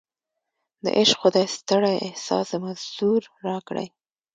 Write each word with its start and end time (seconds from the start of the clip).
د 0.83 0.85
عشق 0.99 1.17
خدای 1.23 1.47
ستړی 1.57 1.95
احساس 2.07 2.47
د 2.51 2.53
مزدور 2.63 3.21
راکړی 3.47 3.87